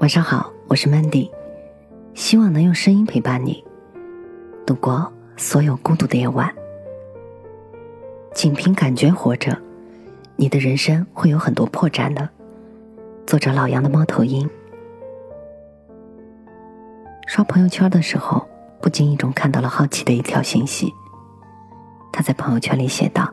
[0.00, 1.30] 晚上好，我是 Mandy，
[2.14, 3.62] 希望能用声音陪伴你
[4.64, 6.50] 度过所有孤独的夜晚。
[8.32, 9.54] 仅凭感觉活着，
[10.36, 12.26] 你的人生会有很多破绽的。
[13.26, 14.48] 作者老杨的猫头鹰。
[17.26, 18.48] 刷朋友圈的时候，
[18.80, 20.90] 不经意中看到了好奇的一条信息。
[22.10, 23.30] 他在朋友圈里写道：“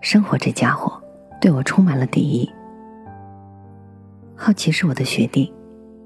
[0.00, 0.98] 生活这家伙
[1.42, 2.50] 对我充满了敌意。”
[4.44, 5.52] 好奇是我的学弟，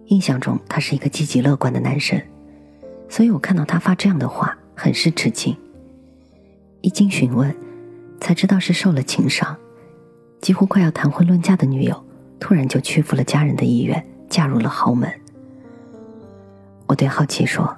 [0.09, 2.20] 印象中他是一个积极乐观的男生，
[3.09, 5.56] 所以我看到他发这样的话，很是吃惊。
[6.83, 7.57] 一经询问，
[8.20, 9.57] 才知道是受了情伤，
[10.43, 12.05] 几乎快要谈婚论嫁的女友，
[12.38, 15.10] 突然就屈服了家人的意愿，嫁入了豪门。
[16.88, 17.74] 我对好奇说：“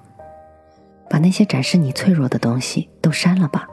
[1.09, 3.69] 把那些展示你脆弱的东西都删了吧。”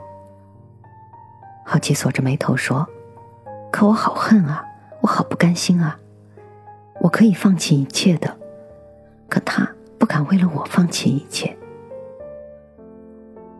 [1.66, 2.86] 好奇锁着眉头说
[3.72, 4.64] ：“可我好恨啊，
[5.00, 5.98] 我好不甘心啊。”
[7.00, 8.36] 我可以放弃一切的，
[9.28, 9.68] 可他
[9.98, 11.56] 不敢为了我放弃一切。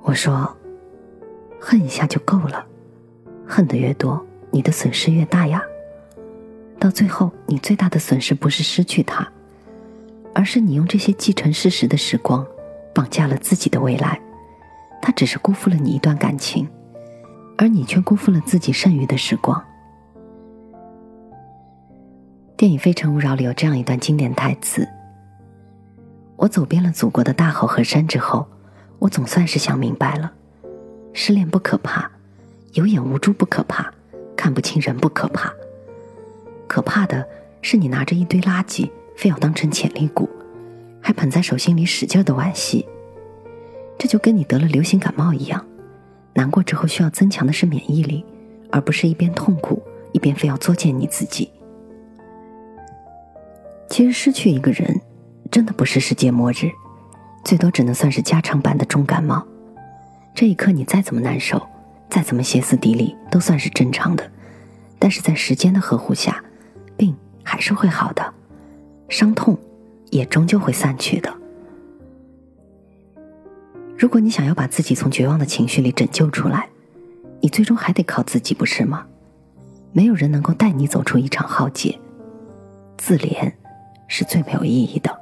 [0.02, 0.56] 我说
[1.60, 2.66] ：“恨一下就够了，
[3.46, 5.62] 恨得越多，你的损失越大呀。
[6.78, 9.26] 到最后，你最大的损失不是失去他，
[10.34, 12.46] 而是你用这些既成事实的时光，
[12.94, 14.20] 绑架了自己的未来。
[15.00, 16.68] 他只是辜负了你一段感情，
[17.56, 19.62] 而你却辜负了自己剩余的时光。”
[22.56, 24.88] 电影《非诚勿扰》里有这样一段经典台词
[26.36, 28.46] ：“我走遍了祖国的大好河山之后，
[28.98, 30.32] 我总算是想明白了，
[31.12, 32.10] 失恋不可怕，
[32.72, 33.92] 有眼无珠不可怕，
[34.34, 35.52] 看不清人不可怕，
[36.66, 37.28] 可怕的
[37.60, 40.26] 是你拿着一堆垃圾，非要当成潜力股，
[41.02, 42.86] 还捧在手心里使劲的惋惜。
[43.98, 45.62] 这就跟你得了流行感冒一样，
[46.32, 48.24] 难过之后需要增强的是免疫力，
[48.70, 51.50] 而不是一边痛苦一边非要作践你自己。”
[53.96, 55.00] 其实失去一个人，
[55.50, 56.70] 真的不是世界末日，
[57.42, 59.42] 最多只能算是加长版的重感冒。
[60.34, 61.66] 这一刻你再怎么难受，
[62.10, 64.30] 再怎么歇斯底里，都算是正常的。
[64.98, 66.44] 但是在时间的呵护下，
[66.94, 68.34] 病还是会好的，
[69.08, 69.56] 伤痛
[70.10, 71.34] 也终究会散去的。
[73.96, 76.68] 如果你想要把自己从绝望的情绪里拯救出来，
[77.40, 79.06] 你最终还得靠自己，不是吗？
[79.92, 81.98] 没有人能够带你走出一场浩劫，
[82.98, 83.50] 自怜。
[84.08, 85.20] 是最没有意义的。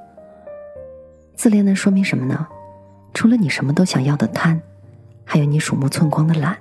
[1.35, 2.47] 自恋能说明什么呢？
[3.13, 4.61] 除了你什么都想要的贪，
[5.25, 6.57] 还有你鼠目寸光的懒。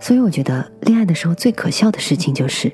[0.00, 2.70] 所以我觉得恋爱的时候最可笑的事情就是，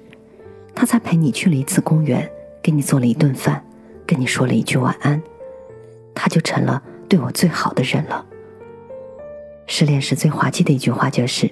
[0.74, 2.28] 他才陪你去了一次公园，
[2.62, 3.64] 给你做了一顿饭，
[4.06, 5.22] 跟你说了一句晚安，
[6.14, 8.26] 他就成了对我最好的人了。
[9.66, 11.48] 失恋时最滑稽的一句话就是：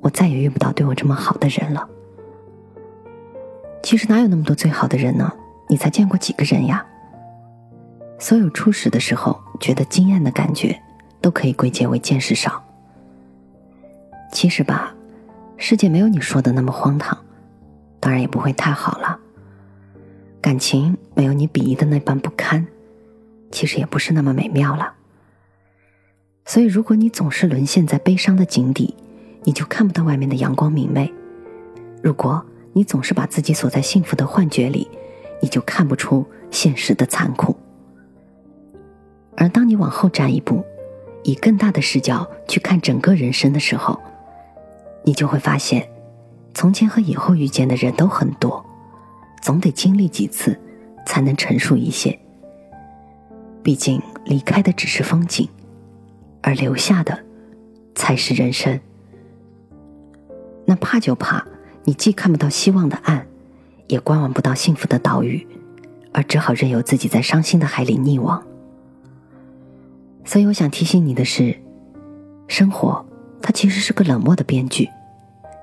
[0.00, 1.88] 我再也遇不到对我这么好的人了。
[3.86, 5.32] 其实哪有那么多最好的人呢？
[5.68, 6.84] 你才见过几个人呀？
[8.18, 10.76] 所有初始的时候觉得惊艳的感觉，
[11.20, 12.60] 都可以归结为见识少。
[14.32, 14.92] 其实吧，
[15.56, 17.16] 世界没有你说的那么荒唐，
[18.00, 19.20] 当然也不会太好了。
[20.40, 22.66] 感情没有你鄙夷的那般不堪，
[23.52, 24.94] 其实也不是那么美妙了。
[26.44, 28.96] 所以，如果你总是沦陷在悲伤的井底，
[29.44, 31.14] 你就看不到外面的阳光明媚。
[32.02, 32.44] 如果
[32.76, 34.86] 你总是把自己锁在幸福的幻觉里，
[35.40, 37.56] 你就看不出现实的残酷。
[39.34, 40.62] 而当你往后站一步，
[41.22, 43.98] 以更大的视角去看整个人生的时候，
[45.04, 45.88] 你就会发现，
[46.52, 48.62] 从前和以后遇见的人都很多，
[49.40, 50.54] 总得经历几次，
[51.06, 52.18] 才能成熟一些。
[53.62, 55.48] 毕竟离开的只是风景，
[56.42, 57.18] 而留下的
[57.94, 58.78] 才是人生。
[60.66, 61.42] 那怕就怕。
[61.86, 63.24] 你既看不到希望的岸，
[63.86, 65.46] 也观望不到幸福的岛屿，
[66.12, 68.44] 而只好任由自己在伤心的海里溺亡。
[70.24, 71.56] 所以，我想提醒你的是，
[72.48, 73.06] 生活
[73.40, 74.90] 它其实是个冷漠的编剧，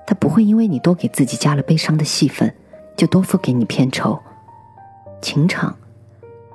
[0.06, 2.50] 它不会因为你多给自己加了悲伤的戏份，
[2.96, 4.18] 就多付给你片酬。
[5.20, 5.76] 情场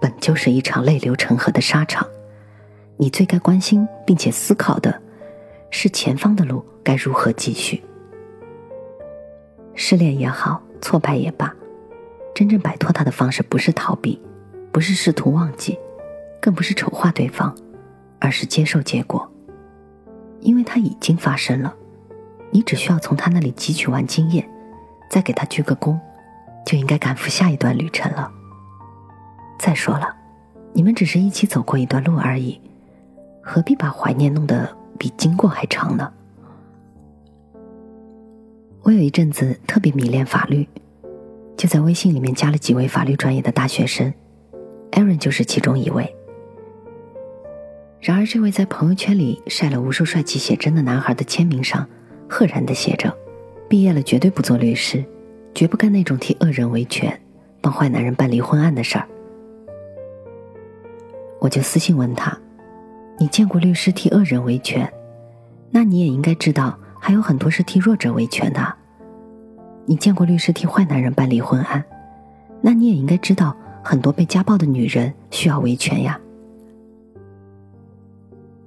[0.02, 2.08] 本就是一场泪流成河的沙场，
[2.98, 5.00] 你最该关心并且思考的，
[5.70, 7.84] 是前方的路该如何继续。
[9.82, 11.56] 失恋也好，挫败也罢，
[12.36, 14.22] 真正摆脱他的方式不是逃避，
[14.74, 15.80] 不是试图忘记，
[16.42, 17.56] 更不是丑化对方，
[18.20, 19.32] 而是接受结果。
[20.42, 21.74] 因为他已经发生了，
[22.52, 24.46] 你只需要从他那里汲取完经验，
[25.10, 25.98] 再给他鞠个躬，
[26.66, 28.30] 就应该赶赴下一段旅程了。
[29.58, 30.14] 再说了，
[30.74, 32.60] 你们只是一起走过一段路而已，
[33.42, 36.12] 何必把怀念弄得比经过还长呢？
[38.90, 40.68] 我有一阵子特别迷恋法律，
[41.56, 44.12] 就在微信里面加了几位法律专业的大学生
[44.94, 46.12] ，Aaron 就是其中一位。
[48.02, 51.88] 然而，这位在朋友圈里晒了无数帅气写真的男孩的签名上，
[52.28, 53.16] 赫然的写着
[53.70, 55.06] ：“毕业了绝对不做律师，
[55.54, 57.16] 绝不干那种替恶人维权、
[57.62, 59.08] 帮坏男人办离婚案的事儿。”
[61.40, 62.36] 我就私信问他
[63.20, 64.92] ：“你见过律师替恶人维权？
[65.70, 68.78] 那你也应该知道，还有很多是替弱者维权的。
[69.90, 71.84] 你见过律师替坏男人办离婚案？
[72.62, 76.20] 那你也应该知道，很多被家暴的女人需要维权呀。”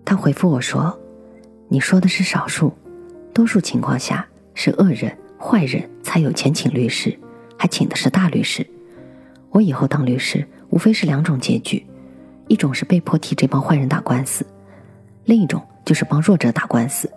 [0.05, 0.99] 他回复我说
[1.71, 2.73] ：“你说的是少数，
[3.33, 7.17] 多数情况下是恶人、坏人才有钱请律师，
[7.57, 8.67] 还请的是大律师。
[9.51, 11.87] 我以后当律师，无非是两种结局：
[12.49, 14.45] 一种是被迫替这帮坏人打官司，
[15.27, 17.09] 另一种就是帮弱者打官司，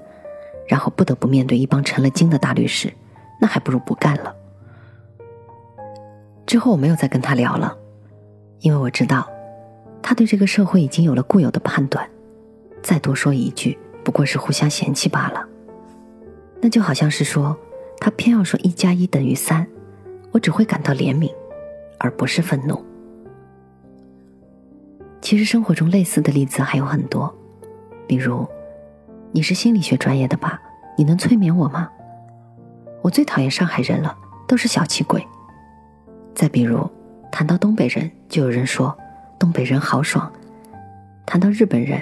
[0.68, 2.94] 然后不得不面对一帮成了精的大律师，
[3.40, 4.36] 那还不如不干了。”
[6.46, 7.76] 之后我没有再跟他聊了，
[8.60, 9.28] 因为我知道，
[10.02, 12.08] 他对这个社会已经有了固有的判断。
[12.84, 15.44] 再多说一句，不过是互相嫌弃罢了。
[16.62, 17.58] 那就好像是说，
[18.00, 19.66] 他偏要说一加一等于三，
[20.32, 21.34] 我只会感到怜悯，
[21.98, 22.84] 而不是愤怒。
[25.20, 27.34] 其实生活中类似的例子还有很多，
[28.06, 28.48] 比如，
[29.32, 30.62] 你是心理学专业的吧？
[30.96, 31.90] 你能催眠我吗？
[33.06, 34.18] 我最讨厌上海人了，
[34.48, 35.24] 都是小气鬼。
[36.34, 36.90] 再比如，
[37.32, 38.98] 谈到东北人，就有人说
[39.38, 40.28] 东北人豪爽；
[41.24, 42.02] 谈到日本人。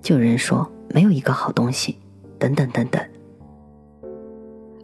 [0.00, 1.98] 就有人说没有一个好东西，
[2.38, 3.04] 等等等等。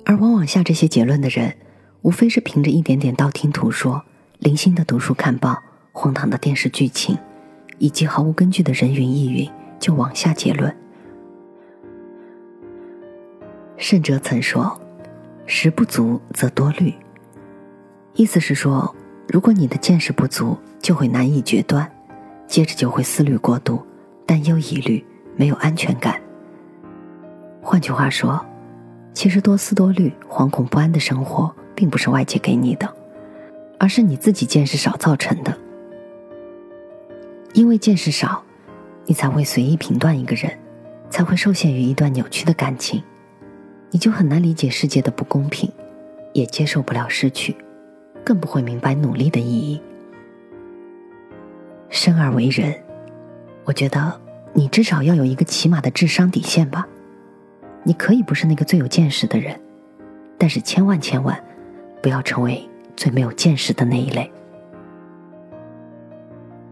[0.04, 1.56] 而往往下这些结论的人，
[2.02, 4.04] 无非是凭着一点点道听途说、
[4.40, 5.62] 零星的读书看报、
[5.92, 7.16] 荒唐的电视剧情，
[7.78, 10.76] 以及毫无根据的人云亦云，就往下结论。
[13.78, 14.78] 圣哲曾说
[15.46, 16.92] ：“识不足则多虑。”
[18.14, 18.94] 意思是说，
[19.28, 21.90] 如果你的见识不足，就会难以决断，
[22.46, 23.84] 接着就会思虑过度。
[24.26, 25.04] 担忧、疑虑，
[25.36, 26.18] 没有安全感。
[27.60, 28.42] 换句话说，
[29.12, 32.90] 其实多思多虑、惶恐不安的生活，并不是外界给你的，
[33.78, 35.54] 而是你自己见识少造成的。
[37.52, 38.42] 因为见识少，
[39.04, 40.58] 你才会随意评断一个人，
[41.10, 43.02] 才会受限于一段扭曲的感情，
[43.94, 45.70] 你就很难理解世界的不公平，
[46.32, 47.56] 也接受不了失去，
[48.24, 49.80] 更不会明白努力的意义。
[51.90, 52.74] 生而为人。
[53.62, 54.20] 我觉得
[54.52, 56.88] 你至少要有一个起码的智商底线吧。
[57.84, 59.58] 你可以不是那个最有见识的人，
[60.36, 61.40] 但是千万千万
[62.02, 64.28] 不要成为最没有见识的那一类。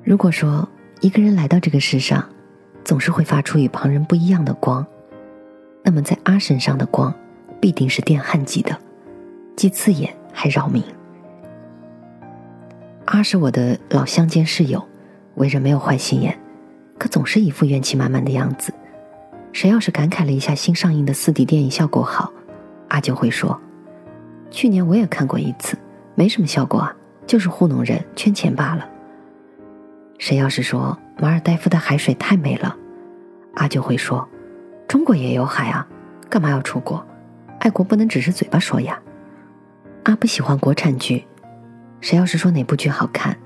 [0.03, 0.69] 如果说
[1.01, 2.29] 一个人来到这个世上，
[2.83, 4.85] 总是会发出与旁人不一样的光，
[5.83, 7.13] 那么在阿身上的光
[7.61, 8.77] 必定是电焊级的，
[9.57, 10.83] 既刺眼还扰民。
[13.07, 14.83] 阿是我的老乡兼室友，
[15.35, 16.39] 为人没有坏心眼。
[16.99, 18.73] 可总是一副怨气满满的样子，
[19.53, 22.33] 谁要是感慨了一下新上映的四 D 电影效果好，
[22.89, 23.61] 阿就会说
[24.53, 25.77] ：“去年我也看过一次，
[26.15, 26.95] 没什么效果啊，
[27.27, 28.89] 就是糊弄人、圈钱罢了。”
[30.19, 32.77] 谁要是说马尔代夫的海水太美了，
[33.55, 34.29] 阿就会说
[34.89, 35.87] ：“中国也有海啊，
[36.29, 37.05] 干嘛要出国？
[37.61, 39.01] 爱国不能只是嘴巴说呀。”
[40.05, 41.25] 阿不喜欢国产剧，
[42.01, 43.37] 谁要是说哪部剧好看，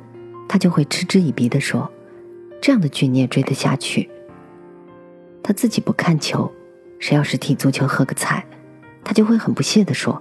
[0.49, 1.91] 他就会嗤之以鼻的说。
[2.63, 4.09] 这样的剧你也追得下去？
[5.43, 6.51] 他自己不看球，
[6.99, 8.45] 谁要是踢足球喝个彩，
[9.05, 10.21] 他就会很不屑地说：“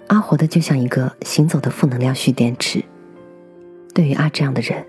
[0.07, 2.83] 阿活的就像一个行走的负能量蓄电池。
[3.93, 4.85] 对于阿这样的人，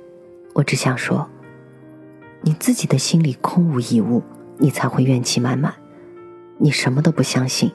[0.52, 1.28] 我只想说：
[2.42, 4.22] 你自己的心里空无一物，
[4.58, 5.72] 你才会怨气满满；
[6.58, 7.72] 你什么都不相信，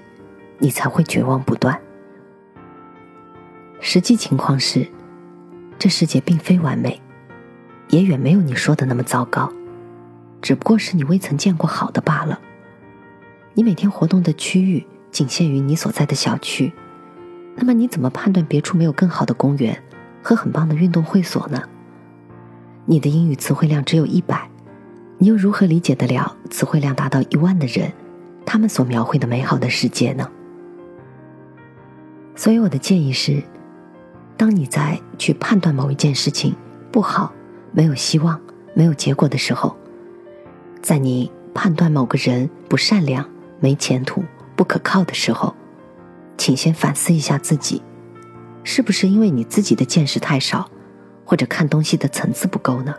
[0.60, 1.80] 你才会绝望不断。
[3.80, 4.88] 实际情况是。
[5.80, 7.00] 这世界并非完美，
[7.90, 9.54] 也远没有你说的那么糟糕，
[10.42, 12.40] 只不过是你未曾见过好的罢了。
[13.54, 16.74] 你每天活动的区域仅限于你所在的小区，
[17.56, 19.80] 那么你怎么判断别处没有更好的公园
[20.24, 21.62] 和很棒的运动会所呢？
[22.86, 24.50] 你的英语词汇量只有一百，
[25.18, 27.92] 你又如何理解得了词汇量达到一万的人，
[28.46, 30.30] 他们所描绘的美好的世界呢？
[32.36, 33.44] 所以我的建议是。
[34.40, 36.56] 当你在去判断某一件事情
[36.92, 37.34] 不好、
[37.72, 38.40] 没有希望、
[38.76, 39.76] 没有结果的时候，
[40.80, 43.28] 在你判断某个人不善良、
[43.60, 44.24] 没前途、
[44.56, 45.56] 不可靠的时候，
[46.38, 47.82] 请先反思一下自己，
[48.64, 50.70] 是不是因为你自己的见识太少，
[51.26, 52.94] 或者看东西的层次不够呢？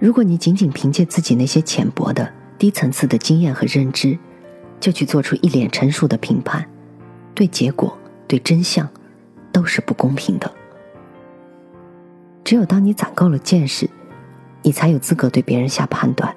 [0.00, 4.18] 如果你仅仅凭借自己那些浅薄的、低层次的经验和认知，
[4.80, 6.66] 就去做出一脸成熟的评判，
[7.34, 7.94] 对结果、
[8.26, 8.88] 对真相，
[9.52, 10.50] 都是不公平的。
[12.42, 13.90] 只有当你攒够了见识，
[14.62, 16.34] 你才有资格对别人下判断，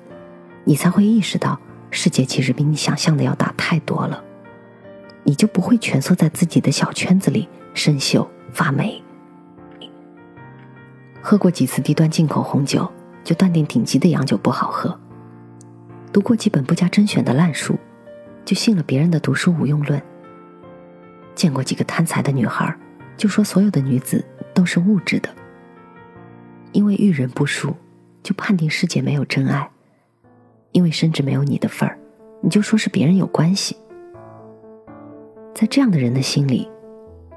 [0.65, 1.57] 你才会意识到
[1.89, 4.21] 世界其实比你想象的要大太多了，
[5.23, 9.01] 你就不会蜷缩在自己的小圈子里生锈发霉。
[11.21, 12.91] 喝过几次低端进口红酒，
[13.23, 14.91] 就断定顶级的洋酒不好喝；
[16.11, 17.77] 读过几本不加甄选的烂书，
[18.43, 19.99] 就信了别人的读书无用论；
[21.33, 22.75] 见过几个贪财的女孩，
[23.15, 25.29] 就说所有的女子都是物质的。
[26.73, 27.75] 因为遇人不淑，
[28.21, 29.69] 就判定世界没有真爱；
[30.71, 31.97] 因为甚至没有你的份儿，
[32.41, 33.77] 你就说是别人有关系。
[35.53, 36.69] 在这样的人的心里，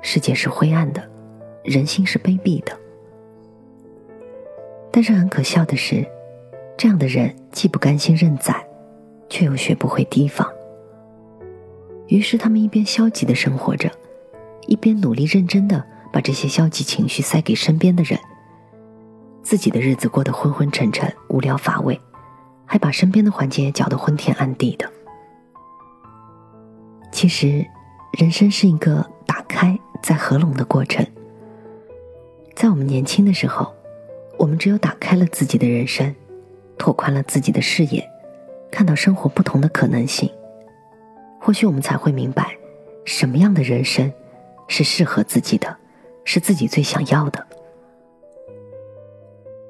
[0.00, 1.06] 世界是灰暗的，
[1.62, 2.76] 人心是卑鄙的。
[4.96, 6.02] 但是很可笑的是，
[6.74, 8.66] 这样的人既不甘心认栽，
[9.28, 10.50] 却又学不会提防。
[12.06, 13.90] 于是他们一边消极的生活着，
[14.66, 18.18] 一边努力认真的把这些消极情绪塞给身边的人。
[19.42, 22.00] 自己的日子过得昏昏沉沉、无聊乏味，
[22.64, 24.90] 还把身边的环境也搅得昏天暗地的。
[27.12, 27.62] 其实，
[28.18, 31.06] 人生是一个打开再合拢的过程。
[32.54, 33.75] 在我们年轻的时候，
[34.38, 36.14] 我们只有打开了自己的人生，
[36.78, 38.08] 拓宽了自己的视野，
[38.70, 40.30] 看到生活不同的可能性，
[41.40, 42.56] 或许我们才会明白，
[43.04, 44.12] 什么样的人生
[44.68, 45.76] 是适合自己的，
[46.24, 47.46] 是自己最想要的。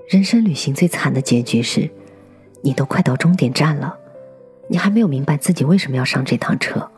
[0.08, 1.90] 人生旅行最惨的结局是，
[2.62, 3.98] 你都快到终点站了，
[4.68, 6.90] 你还没有明白自己为什么要上这趟车。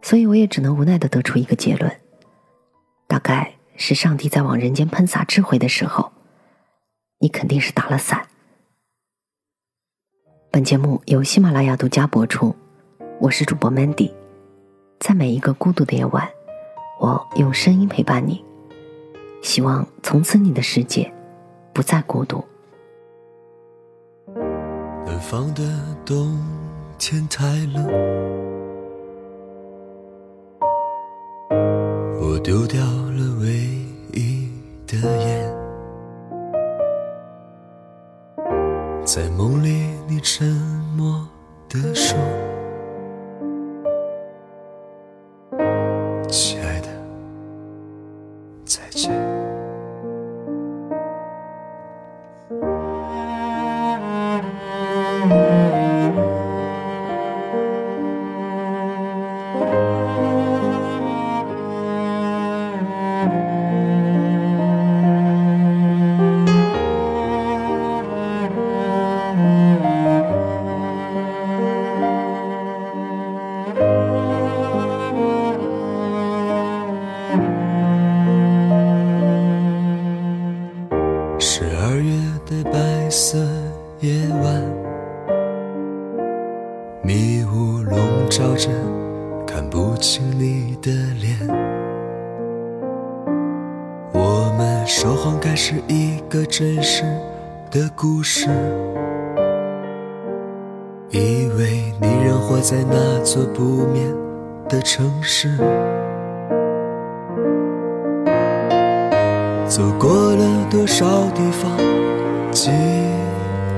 [0.00, 1.90] 所以我也只能无奈的得出一个结论：
[3.06, 6.10] 大概是上帝在往人间喷洒智慧的时候，
[7.22, 8.26] 你肯定是打了伞。
[10.50, 12.52] 本节目由喜马拉雅独家播出，
[13.20, 14.12] 我是主播 Mandy，
[14.98, 16.28] 在每一个孤独的夜晚，
[16.98, 18.44] 我用声音陪伴你，
[19.40, 21.14] 希望从此你的世界。
[21.72, 22.44] 不再孤独。
[25.06, 25.62] 南方的
[26.04, 26.38] 冬
[26.98, 27.86] 天太冷，
[32.20, 33.81] 我丢掉了唯
[48.72, 49.21] 再见。
[103.24, 104.12] 座不眠
[104.68, 105.56] 的城市。
[109.66, 111.70] 走过了多少地方，
[112.50, 112.70] 几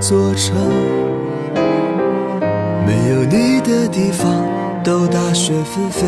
[0.00, 0.56] 座城，
[2.86, 4.28] 没有你的地方
[4.82, 6.06] 都大雪纷飞。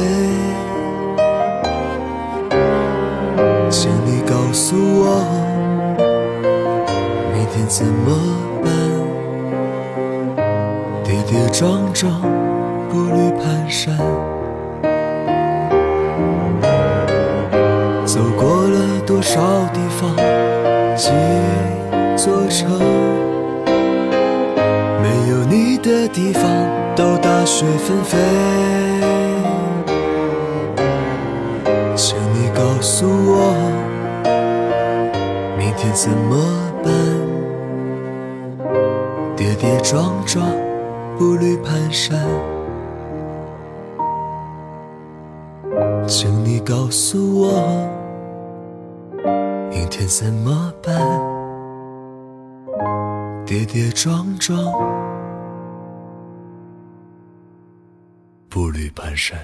[3.68, 5.22] 请你告诉我，
[7.32, 8.16] 明天怎么
[8.64, 8.72] 办？
[11.04, 12.10] 跌跌撞撞，
[12.96, 13.90] 步履蹒跚，
[18.06, 19.38] 走过了多少
[19.74, 20.16] 地方，
[20.96, 21.10] 几
[22.16, 22.70] 座城，
[25.02, 26.42] 没有你的地方
[26.96, 28.16] 都大雪纷飞。
[31.94, 33.52] 请你告诉我，
[35.58, 36.34] 明天怎么
[36.82, 36.90] 办？
[39.36, 40.46] 跌跌撞撞，
[41.18, 42.14] 步履蹒跚，
[46.08, 47.50] 请你告诉我，
[49.70, 50.94] 明天怎么办？
[53.44, 54.56] 跌跌撞撞，
[58.48, 59.34] 步履蹒跚。